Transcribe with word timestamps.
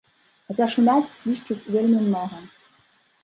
Хаця 0.51 0.67
шумяць, 0.75 1.13
свішчуць 1.17 1.69
вельмі 1.75 1.99
многа. 2.07 2.39